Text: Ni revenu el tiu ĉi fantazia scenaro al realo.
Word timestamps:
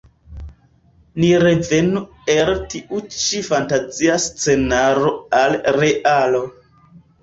Ni 1.23 1.29
revenu 1.43 2.01
el 2.37 2.51
tiu 2.73 3.03
ĉi 3.19 3.45
fantazia 3.53 4.19
scenaro 4.27 5.17
al 5.45 5.63
realo. 5.83 6.47